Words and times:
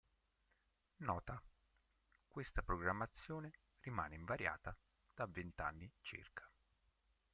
Nota: 1.03 1.39
questa 2.27 2.63
programmazione 2.63 3.51
rimane 3.81 4.15
invariata 4.15 4.75
da 5.13 5.27
vent'anni 5.27 5.93
circa. 6.01 6.43